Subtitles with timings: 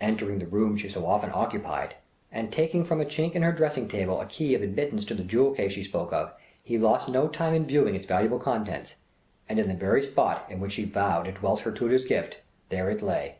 [0.00, 1.94] Entering the room she so often occupied,
[2.32, 5.22] and taking from a chink in her dressing table a key of admittance to the
[5.22, 6.32] jewel case she spoke of,
[6.64, 8.96] he lost no time in viewing its valuable contents;
[9.48, 12.38] and, in the very spot in which she vowed dwelt her tutor's gift,
[12.68, 13.36] there it lay!